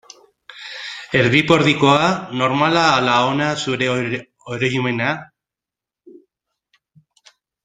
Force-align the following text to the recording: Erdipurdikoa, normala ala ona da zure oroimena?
Erdipurdikoa, 1.19 2.07
normala 2.41 2.85
ala 2.93 3.19
ona 3.27 3.51
da 3.53 3.59
zure 3.67 3.93
oroimena? 4.57 5.15